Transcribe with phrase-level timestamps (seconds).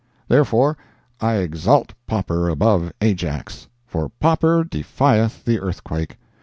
[0.27, 0.77] Therefore,
[1.19, 6.17] I exalt Popper above Ajax, for Popper defieth the earthquake.